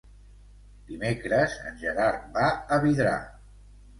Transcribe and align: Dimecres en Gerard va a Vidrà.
Dimecres 0.91 1.57
en 1.71 1.77
Gerard 1.83 2.25
va 2.39 2.47
a 2.77 2.79
Vidrà. 2.87 3.15